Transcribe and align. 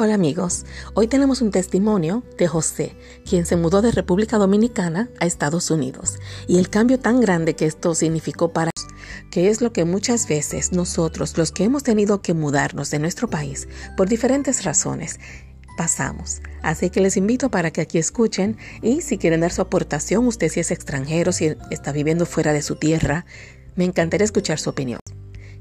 Hola 0.00 0.14
amigos, 0.14 0.64
hoy 0.94 1.08
tenemos 1.08 1.42
un 1.42 1.50
testimonio 1.50 2.22
de 2.38 2.46
José, 2.46 2.94
quien 3.28 3.46
se 3.46 3.56
mudó 3.56 3.82
de 3.82 3.90
República 3.90 4.38
Dominicana 4.38 5.10
a 5.18 5.26
Estados 5.26 5.72
Unidos, 5.72 6.20
y 6.46 6.58
el 6.58 6.70
cambio 6.70 7.00
tan 7.00 7.20
grande 7.20 7.56
que 7.56 7.66
esto 7.66 7.96
significó 7.96 8.52
para 8.52 8.70
que 9.32 9.48
es 9.48 9.60
lo 9.60 9.72
que 9.72 9.84
muchas 9.84 10.28
veces 10.28 10.70
nosotros, 10.70 11.36
los 11.36 11.50
que 11.50 11.64
hemos 11.64 11.82
tenido 11.82 12.22
que 12.22 12.32
mudarnos 12.32 12.92
de 12.92 13.00
nuestro 13.00 13.28
país 13.28 13.66
por 13.96 14.08
diferentes 14.08 14.62
razones, 14.62 15.18
pasamos. 15.76 16.42
Así 16.62 16.90
que 16.90 17.00
les 17.00 17.16
invito 17.16 17.50
para 17.50 17.72
que 17.72 17.80
aquí 17.80 17.98
escuchen 17.98 18.56
y 18.82 19.00
si 19.00 19.18
quieren 19.18 19.40
dar 19.40 19.50
su 19.50 19.62
aportación, 19.62 20.28
usted 20.28 20.48
si 20.48 20.60
es 20.60 20.70
extranjero, 20.70 21.32
si 21.32 21.56
está 21.72 21.90
viviendo 21.90 22.24
fuera 22.24 22.52
de 22.52 22.62
su 22.62 22.76
tierra, 22.76 23.26
me 23.74 23.84
encantaría 23.84 24.24
escuchar 24.24 24.60
su 24.60 24.70
opinión. 24.70 25.00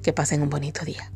Que 0.03 0.13
pasen 0.13 0.43
un 0.43 0.51
bonito 0.51 0.85
día. 0.85 1.11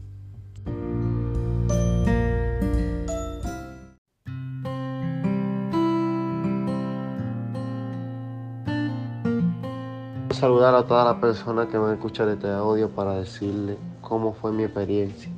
Saludar 10.42 10.74
a 10.74 10.88
todas 10.88 11.06
las 11.06 11.18
personas 11.18 11.68
que 11.68 11.78
van 11.78 11.92
a 11.92 11.94
escuchar 11.94 12.28
este 12.28 12.50
audio 12.50 12.90
para 12.90 13.14
decirle 13.14 13.78
cómo 14.02 14.34
fue 14.34 14.52
mi 14.52 14.64
experiencia 14.64 15.30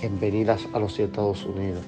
en 0.00 0.18
venir 0.18 0.50
a, 0.50 0.56
los 0.78 0.98
Estados 0.98 1.44
Unidos. 1.44 1.82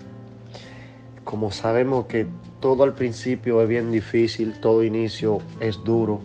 Como 1.24 1.50
sabemos 1.50 2.04
que 2.08 2.26
todo 2.60 2.82
al 2.82 2.92
principio 2.92 3.62
es 3.62 3.68
bien 3.70 3.90
difícil, 3.90 4.60
todo 4.60 4.84
inicio 4.84 5.38
es 5.58 5.82
duro, 5.82 6.20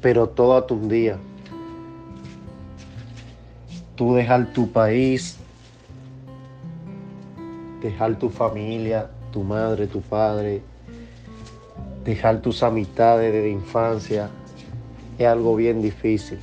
pero 0.00 0.28
todo 0.28 0.56
a 0.56 0.64
tu 0.64 0.78
día. 0.88 1.18
Tú 3.96 4.14
dejar 4.14 4.52
tu 4.52 4.70
país, 4.70 5.36
dejar 7.82 8.16
tu 8.20 8.28
familia, 8.28 9.10
tu 9.32 9.42
madre, 9.42 9.88
tu 9.88 10.00
padre, 10.00 10.62
dejar 12.08 12.40
tus 12.40 12.62
amistades 12.62 13.34
de 13.34 13.50
infancia 13.50 14.30
es 15.18 15.26
algo 15.26 15.54
bien 15.56 15.82
difícil. 15.82 16.38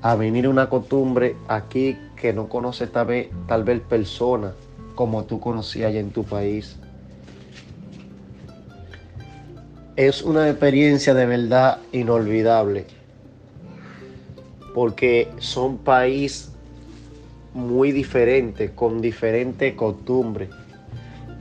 A 0.00 0.14
venir 0.14 0.46
una 0.46 0.68
costumbre 0.68 1.34
aquí 1.48 1.98
que 2.14 2.32
no 2.32 2.48
conoces 2.48 2.92
tal 2.92 3.06
vez, 3.08 3.28
tal 3.48 3.64
vez 3.64 3.80
personas 3.80 4.52
como 4.94 5.24
tú 5.24 5.40
conocías 5.40 5.92
en 5.92 6.10
tu 6.10 6.22
país. 6.22 6.76
Es 9.96 10.22
una 10.22 10.48
experiencia 10.48 11.14
de 11.14 11.26
verdad 11.26 11.78
inolvidable 11.90 12.86
porque 14.72 15.28
son 15.38 15.78
países 15.78 16.52
muy 17.54 17.90
diferentes, 17.90 18.70
con 18.70 19.00
diferentes 19.00 19.74
costumbres 19.74 20.48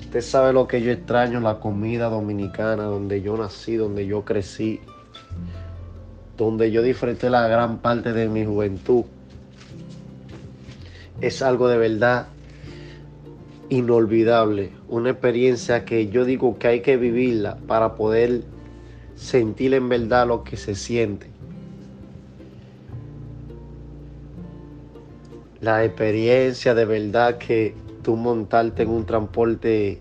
Usted 0.05 0.21
sabe 0.21 0.53
lo 0.53 0.67
que 0.67 0.81
yo 0.81 0.91
extraño, 0.91 1.41
la 1.41 1.59
comida 1.59 2.09
dominicana, 2.09 2.83
donde 2.83 3.21
yo 3.21 3.35
nací, 3.35 3.75
donde 3.75 4.05
yo 4.05 4.23
crecí, 4.23 4.79
donde 6.37 6.71
yo 6.71 6.81
disfruté 6.81 7.29
la 7.29 7.47
gran 7.47 7.79
parte 7.79 8.13
de 8.13 8.29
mi 8.29 8.45
juventud. 8.45 9.03
Es 11.19 11.41
algo 11.41 11.67
de 11.67 11.77
verdad 11.77 12.27
inolvidable, 13.69 14.71
una 14.87 15.09
experiencia 15.09 15.83
que 15.85 16.07
yo 16.07 16.23
digo 16.23 16.57
que 16.59 16.67
hay 16.67 16.81
que 16.81 16.97
vivirla 16.97 17.57
para 17.67 17.95
poder 17.95 18.43
sentir 19.15 19.73
en 19.73 19.89
verdad 19.89 20.27
lo 20.27 20.43
que 20.43 20.55
se 20.55 20.75
siente. 20.75 21.27
La 25.61 25.83
experiencia 25.83 26.75
de 26.75 26.85
verdad 26.85 27.37
que 27.37 27.73
tú 28.05 28.15
montarte 28.15 28.83
en 28.83 28.89
un 28.89 29.03
transporte 29.03 29.99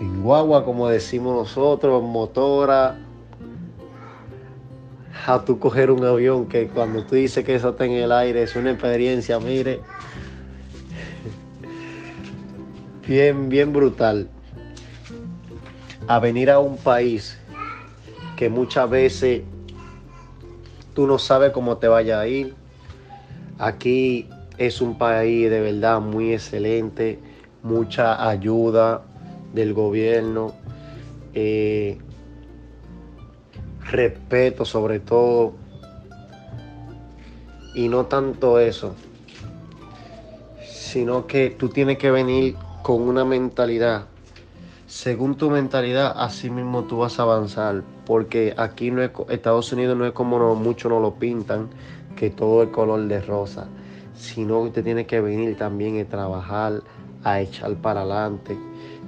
en 0.00 0.22
guagua, 0.24 0.64
como 0.64 0.88
decimos 0.88 1.36
nosotros, 1.36 2.02
motora, 2.02 2.98
a 5.24 5.44
tú 5.44 5.60
coger 5.60 5.92
un 5.92 6.04
avión 6.04 6.48
que 6.48 6.66
cuando 6.66 7.04
tú 7.04 7.14
dices 7.14 7.44
que 7.44 7.54
eso 7.54 7.70
está 7.70 7.84
en 7.84 7.92
el 7.92 8.10
aire 8.10 8.42
es 8.42 8.56
una 8.56 8.72
experiencia, 8.72 9.38
mire, 9.38 9.82
bien, 13.06 13.48
bien 13.48 13.72
brutal. 13.72 14.28
A 16.08 16.18
venir 16.18 16.50
a 16.50 16.58
un 16.58 16.76
país 16.76 17.38
que 18.36 18.48
muchas 18.48 18.90
veces 18.90 19.42
tú 20.92 21.06
no 21.06 21.20
sabes 21.20 21.52
cómo 21.52 21.76
te 21.76 21.86
vaya 21.86 22.18
a 22.18 22.26
ir. 22.26 22.56
Aquí 23.60 24.28
es 24.58 24.80
un 24.80 24.98
país 24.98 25.50
de 25.50 25.60
verdad 25.60 26.00
muy 26.00 26.32
excelente, 26.32 27.18
mucha 27.62 28.28
ayuda, 28.28 29.02
del 29.52 29.74
gobierno, 29.74 30.54
eh, 31.34 31.98
respeto 33.90 34.64
sobre 34.64 35.00
todo, 35.00 35.54
y 37.74 37.88
no 37.88 38.06
tanto 38.06 38.58
eso, 38.58 38.94
sino 40.66 41.26
que 41.26 41.50
tú 41.50 41.68
tienes 41.68 41.98
que 41.98 42.10
venir 42.10 42.56
con 42.82 43.02
una 43.02 43.24
mentalidad. 43.24 44.06
Según 44.86 45.36
tu 45.36 45.48
mentalidad, 45.48 46.12
así 46.16 46.50
mismo 46.50 46.84
tú 46.84 46.98
vas 46.98 47.18
a 47.18 47.22
avanzar, 47.22 47.82
porque 48.04 48.54
aquí 48.58 48.90
no 48.90 49.02
es, 49.02 49.10
Estados 49.30 49.72
Unidos 49.72 49.96
no 49.96 50.04
es 50.04 50.12
como 50.12 50.38
no, 50.38 50.54
muchos 50.54 50.90
no 50.90 51.00
lo 51.00 51.14
pintan, 51.14 51.70
que 52.14 52.28
todo 52.28 52.62
es 52.62 52.68
color 52.68 53.00
de 53.08 53.20
rosa, 53.22 53.68
sino 54.14 54.64
que 54.64 54.70
te 54.70 54.82
tienes 54.82 55.06
que 55.06 55.20
venir 55.20 55.56
también 55.56 56.00
a 56.00 56.04
trabajar, 56.04 56.82
a 57.24 57.40
echar 57.40 57.74
para 57.76 58.00
adelante 58.00 58.56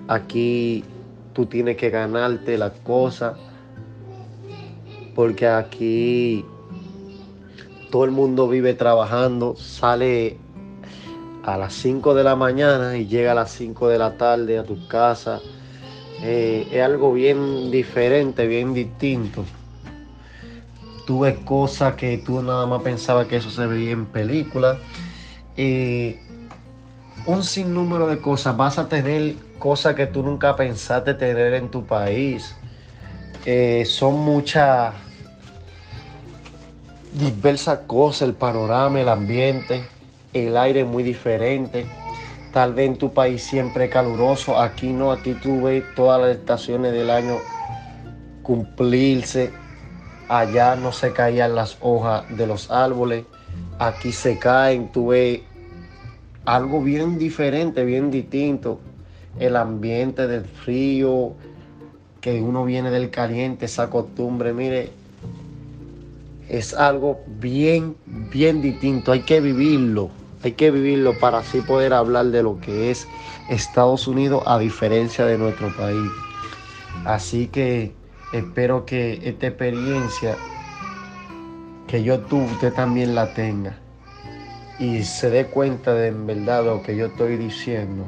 Aquí 0.07 0.85
tú 1.33 1.47
tienes 1.47 1.77
que 1.77 1.91
ganarte 1.91 2.59
las 2.59 2.73
cosas. 2.81 3.37
Porque 5.15 5.47
aquí 5.47 6.45
todo 7.91 8.05
el 8.05 8.11
mundo 8.11 8.49
vive 8.49 8.75
trabajando, 8.75 9.55
sale 9.57 10.39
a 11.45 11.57
las 11.57 11.73
5 11.75 12.15
de 12.15 12.25
la 12.25 12.35
mañana 12.35 12.97
y 12.97 13.07
llega 13.07 13.33
a 13.33 13.35
las 13.35 13.53
5 13.53 13.89
de 13.89 13.99
la 13.99 14.17
tarde 14.17 14.59
a 14.59 14.65
tu 14.65 14.89
casa. 14.89 15.41
Eh, 16.23 16.67
es 16.73 16.83
algo 16.83 17.13
bien 17.13 17.71
diferente, 17.71 18.47
bien 18.47 18.75
distinto. 18.75 19.45
Tú 21.07 21.21
ves 21.21 21.39
cosas 21.45 21.95
que 21.95 22.19
tú 22.19 22.43
nada 22.43 22.67
más 22.67 22.83
pensabas 22.83 23.27
que 23.27 23.37
eso 23.37 23.51
se 23.51 23.67
veía 23.67 23.93
en 23.93 24.07
películas. 24.07 24.79
Eh, 25.57 26.19
un 27.27 27.43
sinnúmero 27.45 28.07
de 28.07 28.19
cosas. 28.19 28.57
Vas 28.57 28.79
a 28.79 28.89
tener 28.89 29.37
cosas 29.59 29.95
que 29.95 30.07
tú 30.07 30.23
nunca 30.23 30.57
pensaste 30.57 31.15
tener 31.15 31.55
en 31.55 31.71
tu 31.71 31.85
país. 31.85 32.55
Eh, 33.47 33.85
son 33.87 34.21
muchas 34.21 34.95
diversas 37.19 37.81
cosas, 37.87 38.29
el 38.29 38.35
panorama, 38.35 39.01
el 39.01 39.09
ambiente, 39.09 39.83
el 40.33 40.57
aire 40.57 40.81
es 40.81 40.87
muy 40.87 41.03
diferente. 41.03 41.87
Tal 42.53 42.73
vez 42.73 42.87
en 42.87 42.97
tu 42.97 43.13
país 43.13 43.43
siempre 43.43 43.89
caluroso, 43.89 44.59
aquí 44.59 44.93
no, 44.93 45.13
aquí 45.13 45.35
tú 45.35 45.63
ves 45.63 45.85
todas 45.95 46.21
las 46.21 46.37
estaciones 46.37 46.93
del 46.93 47.11
año 47.11 47.39
cumplirse. 48.43 49.53
Allá 50.29 50.77
no 50.77 50.93
se 50.93 51.13
caían 51.13 51.55
las 51.55 51.77
hojas 51.81 52.25
de 52.37 52.47
los 52.47 52.71
árboles, 52.71 53.25
aquí 53.79 54.13
se 54.13 54.39
caen, 54.39 54.91
tú 54.91 55.09
ves 55.09 55.41
algo 56.45 56.83
bien 56.83 57.19
diferente, 57.19 57.85
bien 57.85 58.11
distinto. 58.11 58.81
El 59.39 59.57
ambiente 59.57 60.27
del 60.27 60.45
frío, 60.45 61.33
que 62.21 62.41
uno 62.41 62.65
viene 62.65 62.91
del 62.91 63.11
caliente, 63.11 63.67
esa 63.67 63.91
costumbre, 63.91 64.53
mire, 64.53 64.93
es 66.49 66.73
algo 66.73 67.21
bien, 67.27 67.97
bien 68.07 68.63
distinto. 68.63 69.13
Hay 69.13 69.21
que 69.21 69.41
vivirlo, 69.41 70.11
hay 70.43 70.53
que 70.53 70.71
vivirlo 70.71 71.19
para 71.19 71.39
así 71.39 71.61
poder 71.61 71.93
hablar 71.93 72.27
de 72.27 72.43
lo 72.43 72.61
que 72.61 72.91
es 72.91 73.09
Estados 73.51 74.07
Unidos 74.07 74.43
a 74.47 74.59
diferencia 74.59 75.27
de 75.27 75.37
nuestro 75.37 75.75
país. 75.77 76.11
Así 77.05 77.49
que 77.49 77.93
espero 78.39 78.85
que 78.85 79.21
esta 79.23 79.47
experiencia 79.47 80.37
que 81.87 82.03
yo 82.03 82.21
tuve, 82.21 82.45
usted 82.47 82.73
también 82.73 83.15
la 83.15 83.33
tenga 83.33 83.79
y 84.79 85.05
se 85.05 85.31
dé 85.31 85.47
cuenta 85.47 85.95
de 85.95 86.09
en 86.09 86.27
verdad 86.27 86.65
lo 86.65 86.83
que 86.83 86.97
yo 86.97 87.07
estoy 87.07 87.37
diciendo, 87.37 88.05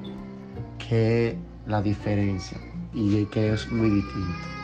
que 0.78 1.28
es 1.28 1.34
la 1.66 1.80
diferencia. 1.80 2.58
y 2.98 3.26
que 3.26 3.52
es 3.52 3.70
muy 3.70 3.90
distinto. 3.90 4.55